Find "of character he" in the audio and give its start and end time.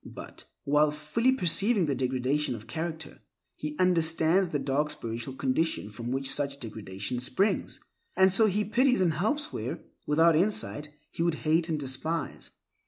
2.55-3.77